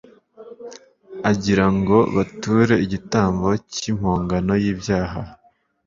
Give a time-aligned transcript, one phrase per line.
[1.31, 5.21] agira ngo bature igitambo cy'impongano y'ibyaha